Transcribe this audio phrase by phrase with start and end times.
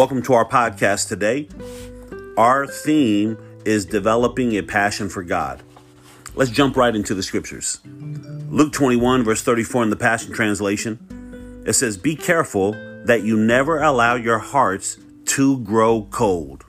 [0.00, 1.46] Welcome to our podcast today.
[2.38, 5.62] Our theme is developing a passion for God.
[6.34, 7.80] Let's jump right into the scriptures.
[7.84, 12.72] Luke 21, verse 34 in the Passion Translation, it says, Be careful
[13.04, 14.96] that you never allow your hearts
[15.26, 16.64] to grow cold.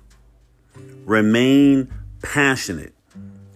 [1.05, 1.89] Remain
[2.21, 2.93] passionate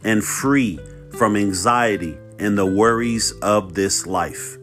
[0.06, 0.80] and free
[1.18, 4.56] from anxiety and the worries of this life.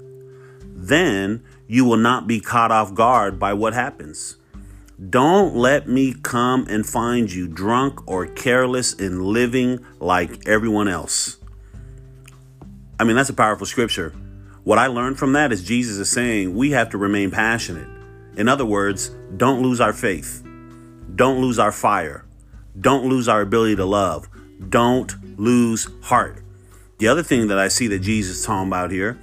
[0.63, 4.39] Then you will not be caught off guard by what happens.
[5.11, 11.39] Don't let me come and find you drunk or careless and living like everyone else.
[13.01, 14.11] I mean, that's a powerful scripture.
[14.65, 17.89] What I learned from that is Jesus is saying we have to remain passionate.
[18.37, 20.47] In other words, don't lose our faith.
[21.17, 22.25] Don't lose our fire.
[22.79, 24.29] Don't lose our ability to love.
[24.69, 26.43] Don't lose heart.
[26.99, 29.19] The other thing that I see that Jesus is talking about here,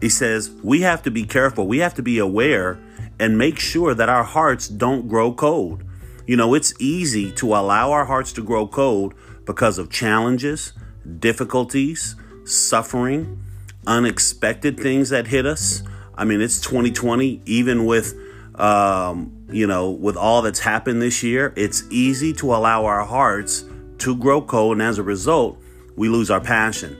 [0.00, 1.68] he says we have to be careful.
[1.68, 2.80] We have to be aware
[3.20, 5.84] and make sure that our hearts don't grow cold.
[6.26, 10.72] You know, it's easy to allow our hearts to grow cold because of challenges,
[11.18, 13.44] difficulties, suffering,
[13.86, 15.82] unexpected things that hit us.
[16.14, 18.14] I mean, it's 2020, even with
[18.54, 23.64] um, you know, with all that's happened this year, it's easy to allow our hearts
[23.98, 25.58] to grow cold, and as a result,
[25.96, 26.96] we lose our passion.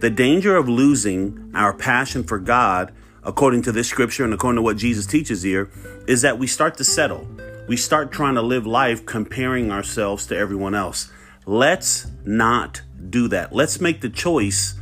[0.00, 2.92] The danger of losing our passion for God,
[3.24, 5.70] according to this scripture and according to what Jesus teaches here,
[6.06, 7.26] is that we start to settle.
[7.68, 11.12] We start trying to live life comparing ourselves to everyone else.
[11.46, 13.52] Let's not do that.
[13.52, 14.74] Let's make the choice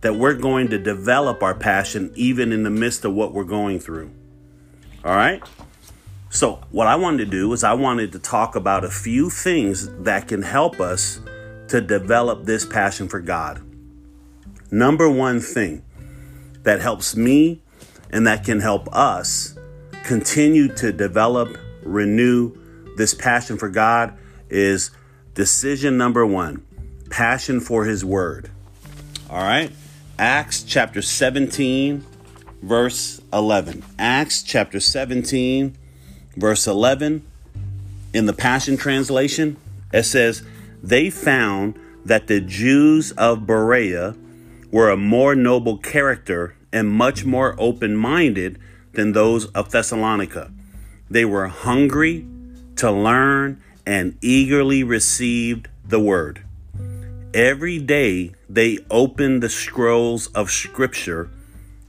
[0.00, 3.78] that we're going to develop our passion even in the midst of what we're going
[3.78, 4.10] through.
[5.04, 5.42] All right?
[6.30, 9.88] So, what I wanted to do is I wanted to talk about a few things
[10.02, 11.20] that can help us
[11.68, 13.62] to develop this passion for God.
[14.70, 15.84] Number one thing
[16.64, 17.62] that helps me
[18.10, 19.56] and that can help us
[20.04, 22.56] continue to develop, renew
[22.96, 24.16] this passion for God
[24.48, 24.90] is
[25.34, 26.64] decision number one
[27.10, 28.50] passion for His Word.
[29.30, 29.70] All right?
[30.18, 32.04] Acts chapter 17,
[32.62, 33.84] verse 11.
[33.98, 35.76] Acts chapter 17
[36.36, 37.24] verse 11
[38.12, 39.56] in the Passion Translation,
[39.92, 40.42] it says,
[40.82, 44.14] They found that the Jews of Berea
[44.70, 48.58] were a more noble character and much more open minded
[48.92, 50.50] than those of Thessalonica.
[51.08, 52.26] They were hungry
[52.76, 56.44] to learn and eagerly received the word.
[57.32, 61.30] Every day they opened the scrolls of Scripture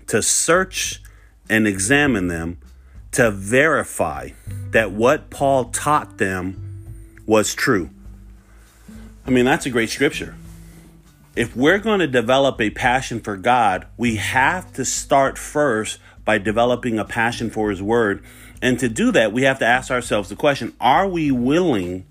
[0.08, 1.02] to search
[1.50, 2.60] and examine them
[3.12, 4.30] to verify
[4.72, 6.84] that what Paul taught them
[7.26, 7.90] was true.
[9.26, 10.36] I mean, that's a great scripture.
[11.36, 16.38] If we're going to develop a passion for God, we have to start first by
[16.38, 18.24] developing a passion for His Word.
[18.62, 22.06] And to do that, we have to ask ourselves the question Are we willing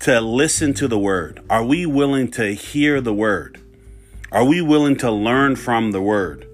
[0.00, 1.44] to listen to the Word?
[1.50, 3.60] Are we willing to hear the Word?
[4.32, 6.48] Are we willing to learn from the Word?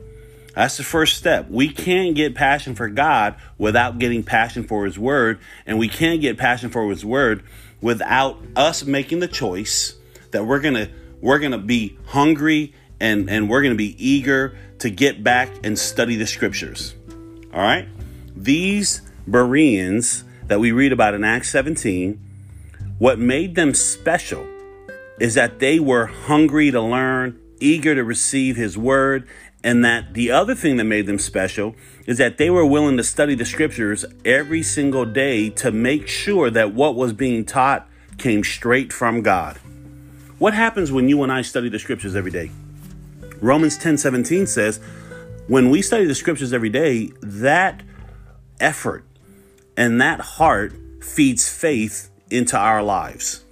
[0.57, 1.49] That's the first step.
[1.49, 6.21] We can't get passion for God without getting passion for His Word, and we can't
[6.21, 7.45] get passion for His Word
[7.81, 9.95] without us making the choice
[10.33, 15.23] that we're gonna we're gonna be hungry and and we're gonna be eager to get
[15.23, 16.95] back and study the Scriptures.
[17.53, 17.89] All right,
[18.35, 22.19] these Bereans that we read about in Acts 17,
[22.99, 24.47] what made them special
[25.21, 29.29] is that they were hungry to learn, eager to receive His Word,
[29.63, 31.75] and that the other thing that made them special
[32.07, 36.51] is that they were willing to study the scriptures every single day to make sure
[36.51, 39.59] that what was being taught came straight from God.
[40.41, 42.51] What happens when you and I study the scriptures every day?
[43.43, 44.81] Romans 10 17 says,
[45.49, 47.83] when we study the scriptures every day, that
[48.59, 49.05] effort
[49.77, 53.45] and that heart feeds faith into our lives.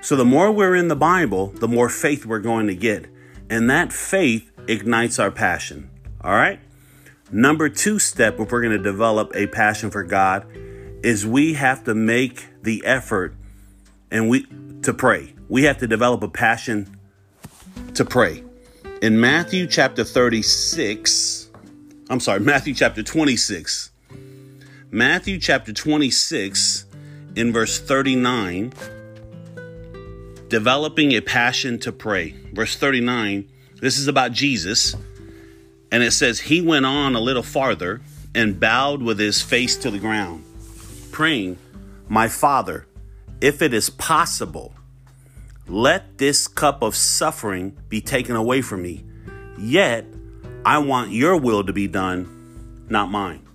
[0.00, 3.06] So the more we're in the Bible, the more faith we're going to get.
[3.50, 5.90] And that faith ignites our passion.
[6.20, 6.60] All right?
[7.32, 10.46] Number two step, if we're going to develop a passion for God,
[11.02, 13.34] is we have to make the effort
[14.12, 14.46] and we
[14.82, 15.32] to pray.
[15.48, 16.98] We have to develop a passion
[17.94, 18.42] to pray.
[19.02, 21.50] In Matthew chapter 36,
[22.08, 23.90] I'm sorry, Matthew chapter 26.
[24.90, 26.86] Matthew chapter 26
[27.34, 28.72] in verse 39
[30.48, 32.34] developing a passion to pray.
[32.52, 33.48] Verse 39
[33.80, 34.96] this is about Jesus.
[35.92, 38.00] And it says, He went on a little farther
[38.34, 40.44] and bowed with his face to the ground,
[41.12, 41.58] praying,
[42.08, 42.86] My Father,
[43.40, 44.74] if it is possible,
[45.68, 49.04] let this cup of suffering be taken away from me.
[49.58, 50.06] Yet
[50.64, 53.46] I want your will to be done, not mine.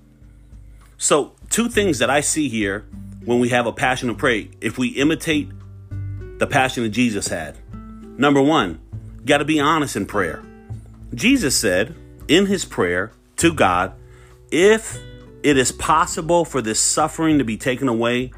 [0.97, 2.85] So, two things that I see here
[3.25, 5.49] when we have a passion to pray, if we imitate
[6.39, 7.55] the passion that Jesus had.
[8.17, 8.79] Number one,
[9.25, 10.43] got to be honest in prayer.
[11.13, 11.95] Jesus said
[12.27, 13.93] in his prayer to God,
[14.51, 14.99] if
[15.43, 18.31] it is possible for this suffering to be taken away,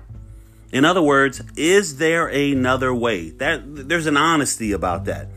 [0.74, 3.30] in other words, is there another way?
[3.30, 5.30] That there's an honesty about that.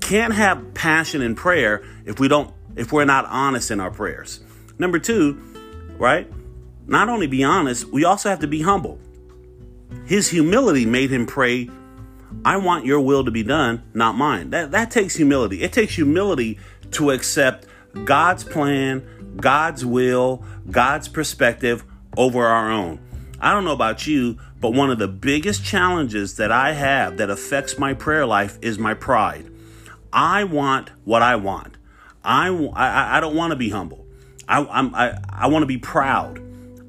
[0.00, 4.40] Can't have passion in prayer if we don't if we're not honest in our prayers.
[4.80, 6.28] Number 2, right?
[6.88, 8.98] Not only be honest, we also have to be humble.
[10.06, 11.70] His humility made him pray,
[12.44, 14.50] I want your will to be done, not mine.
[14.50, 15.62] That that takes humility.
[15.62, 16.58] It takes humility
[16.92, 17.66] to accept
[18.04, 21.84] God's plan, God's will, God's perspective
[22.16, 22.98] over our own.
[23.40, 27.30] I don't know about you, but one of the biggest challenges that I have that
[27.30, 29.50] affects my prayer life is my pride.
[30.12, 31.76] I want what I want.
[32.22, 34.06] I, I, I don't want to be humble.
[34.46, 36.42] I, I'm, I, I want to be proud.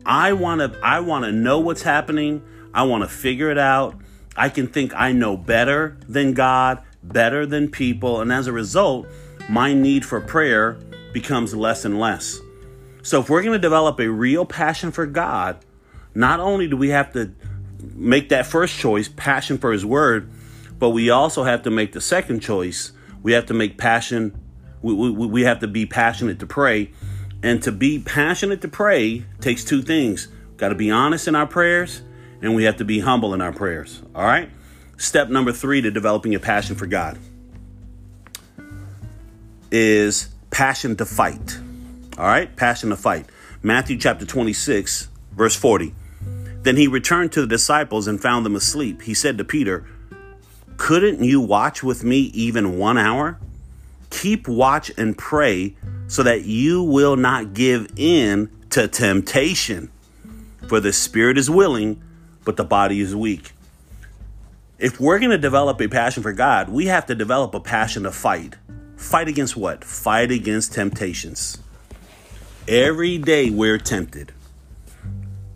[0.05, 2.41] I want to I want to know what's happening.
[2.73, 3.95] I want to figure it out.
[4.35, 9.07] I can think I know better than God, better than people, and as a result,
[9.47, 10.73] my need for prayer
[11.13, 12.39] becomes less and less.
[13.03, 15.63] So if we're going to develop a real passion for God,
[16.13, 17.31] not only do we have to
[17.95, 20.29] make that first choice, passion for his word,
[20.77, 22.91] but we also have to make the second choice.
[23.21, 24.37] We have to make passion
[24.81, 26.91] we, we, we have to be passionate to pray.
[27.43, 30.27] And to be passionate to pray takes two things.
[30.49, 32.01] We've Got to be honest in our prayers,
[32.41, 34.01] and we have to be humble in our prayers.
[34.13, 34.49] All right?
[34.97, 37.17] Step number three to developing a passion for God
[39.71, 41.57] is passion to fight.
[42.17, 42.53] All right?
[42.55, 43.25] Passion to fight.
[43.63, 45.93] Matthew chapter 26, verse 40.
[46.63, 49.01] Then he returned to the disciples and found them asleep.
[49.01, 49.85] He said to Peter,
[50.77, 53.39] Couldn't you watch with me even one hour?
[54.09, 55.75] Keep watch and pray
[56.07, 59.89] so that you will not give in to temptation.
[60.67, 62.01] For the spirit is willing,
[62.45, 63.53] but the body is weak.
[64.77, 68.03] If we're going to develop a passion for God, we have to develop a passion
[68.03, 68.55] to fight.
[68.97, 69.83] Fight against what?
[69.83, 71.57] Fight against temptations.
[72.67, 74.31] Every day we're tempted.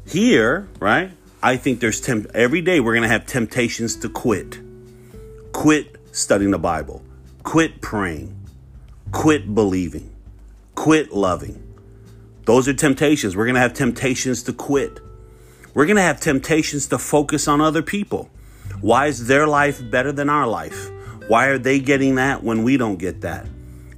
[0.08, 1.12] Here, right?
[1.42, 4.60] I think there's temp- every day we're going to have temptations to quit.
[5.52, 7.04] Quit studying the Bible.
[7.44, 8.36] Quit praying.
[9.12, 10.16] Quit believing.
[10.76, 11.62] Quit loving.
[12.46, 13.36] Those are temptations.
[13.36, 15.00] We're going to have temptations to quit.
[15.74, 18.30] We're going to have temptations to focus on other people.
[18.82, 20.90] Why is their life better than our life?
[21.28, 23.48] Why are they getting that when we don't get that?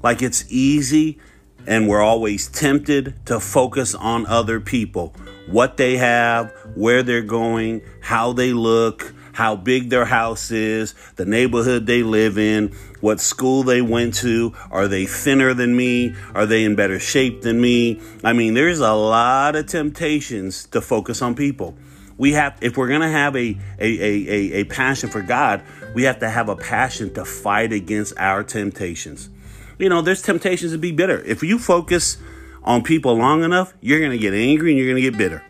[0.01, 1.19] Like it's easy
[1.67, 5.13] and we're always tempted to focus on other people,
[5.47, 11.25] what they have, where they're going, how they look, how big their house is, the
[11.25, 12.69] neighborhood they live in,
[13.01, 14.51] what school they went to.
[14.71, 16.15] Are they thinner than me?
[16.33, 18.01] Are they in better shape than me?
[18.23, 21.75] I mean, there's a lot of temptations to focus on people.
[22.17, 25.61] We have, if we're going to have a, a, a, a, passion for God,
[25.93, 29.29] we have to have a passion to fight against our temptations.
[29.77, 31.19] You know, there's temptations to be bitter.
[31.23, 32.17] If you focus
[32.63, 35.43] on people long enough, you're going to get angry and you're going to get bitter.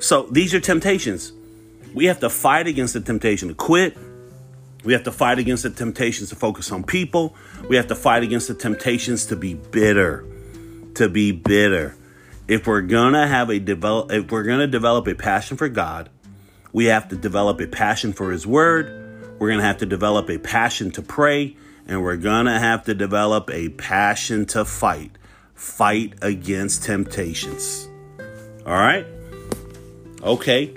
[0.00, 1.32] So these are temptations.
[1.92, 3.96] We have to fight against the temptation to quit,
[4.84, 7.34] we have to fight against the temptations to focus on people.
[7.68, 10.24] We have to fight against the temptations to be bitter.
[10.96, 11.96] To be bitter.
[12.46, 16.10] If we're gonna have a develop if we're gonna develop a passion for God,
[16.72, 19.38] we have to develop a passion for his word.
[19.38, 23.50] We're gonna have to develop a passion to pray, and we're gonna have to develop
[23.50, 25.12] a passion to fight.
[25.54, 27.88] Fight against temptations.
[28.66, 29.06] All right?
[30.22, 30.74] Okay.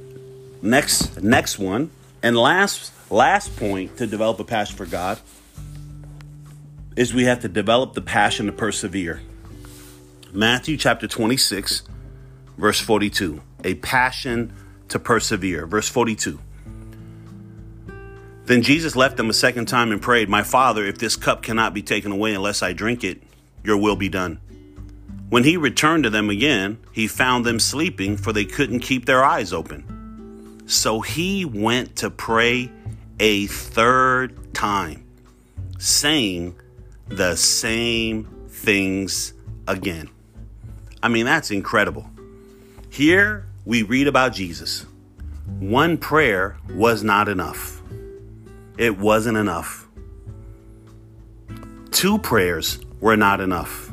[0.62, 1.92] Next next one.
[2.22, 5.18] And last Last point to develop a passion for God
[6.98, 9.22] is we have to develop the passion to persevere.
[10.34, 11.84] Matthew chapter 26,
[12.58, 13.42] verse 42.
[13.64, 14.54] A passion
[14.90, 15.66] to persevere.
[15.66, 16.40] Verse 42.
[18.48, 21.74] Then Jesus left them a second time and prayed, My Father, if this cup cannot
[21.74, 23.22] be taken away unless I drink it,
[23.62, 24.40] your will be done.
[25.30, 29.22] When he returned to them again, he found them sleeping, for they couldn't keep their
[29.22, 30.64] eyes open.
[30.66, 32.72] So he went to pray
[33.20, 35.04] a third time,
[35.78, 36.56] saying
[37.10, 39.34] the same things
[39.68, 40.10] again.
[41.04, 42.10] I mean, that's incredible.
[42.90, 44.86] Here we read about Jesus.
[45.60, 47.77] One prayer was not enough,
[48.78, 49.88] it wasn't enough.
[51.92, 53.92] Two prayers were not enough.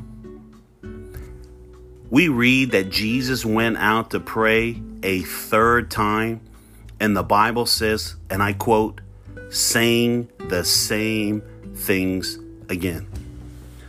[2.11, 6.41] We read that Jesus went out to pray a third time,
[7.01, 9.01] and the Bible says, and I quote,
[9.51, 11.43] saying the same
[11.75, 12.39] things
[12.69, 13.09] again.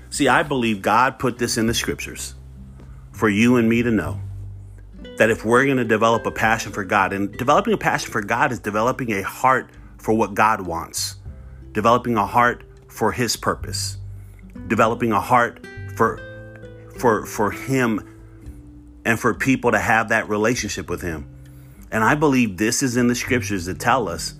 [0.10, 2.36] See, I believe God put this in the scriptures
[3.12, 4.20] for you and me to know
[5.18, 8.22] that if we're going to develop a passion for God, and developing a passion for
[8.22, 9.70] God is developing a heart
[10.06, 11.16] for what God wants,
[11.72, 13.98] developing a heart for His purpose,
[14.68, 16.20] developing a heart for
[17.00, 18.08] for for Him
[19.04, 21.28] and for people to have that relationship with Him.
[21.92, 24.36] And I believe this is in the scriptures to tell us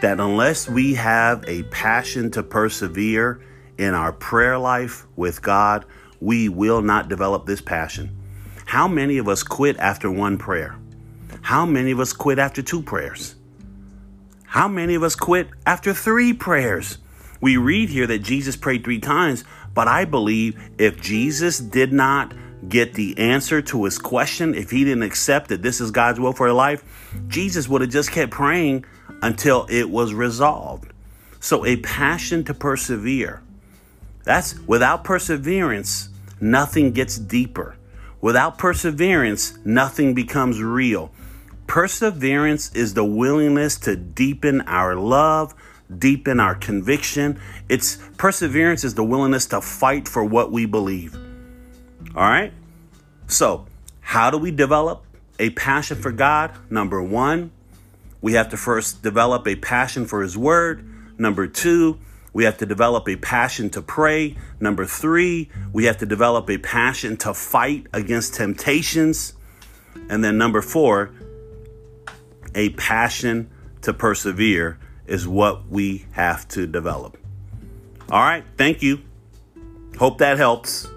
[0.00, 3.42] that unless we have a passion to persevere
[3.76, 5.84] in our prayer life with God,
[6.20, 8.16] we will not develop this passion.
[8.64, 10.78] How many of us quit after one prayer?
[11.42, 13.34] How many of us quit after two prayers?
[14.52, 16.98] How many of us quit after three prayers?
[17.40, 22.34] We read here that Jesus prayed three times, but I believe if Jesus did not
[22.68, 26.34] get the answer to his question, if he didn't accept that this is God's will
[26.34, 26.84] for life,
[27.28, 28.84] Jesus would have just kept praying
[29.22, 30.92] until it was resolved.
[31.40, 33.42] So, a passion to persevere.
[34.24, 36.10] That's without perseverance,
[36.42, 37.76] nothing gets deeper.
[38.20, 41.10] Without perseverance, nothing becomes real.
[41.72, 45.54] Perseverance is the willingness to deepen our love,
[45.98, 47.40] deepen our conviction.
[47.70, 51.14] It's perseverance is the willingness to fight for what we believe.
[52.14, 52.52] All right?
[53.26, 53.64] So,
[54.02, 55.06] how do we develop
[55.38, 56.50] a passion for God?
[56.68, 57.50] Number 1,
[58.20, 60.86] we have to first develop a passion for his word.
[61.16, 61.98] Number 2,
[62.34, 64.36] we have to develop a passion to pray.
[64.60, 69.32] Number three, we have to develop a passion to fight against temptations.
[70.10, 71.12] And then number four,
[72.54, 73.50] a passion
[73.82, 77.16] to persevere is what we have to develop.
[78.10, 79.00] All right, thank you.
[79.98, 80.88] Hope that helps.